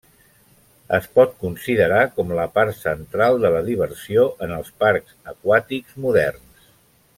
[0.97, 6.69] Es pot considerar com la part central de la diversió en els parcs aquàtics moderns.